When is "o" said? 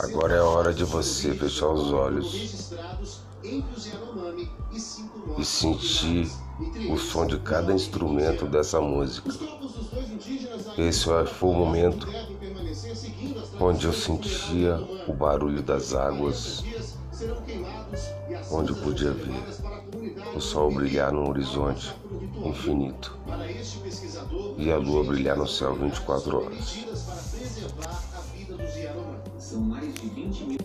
6.90-6.96, 11.50-11.54, 15.06-15.12, 20.34-20.40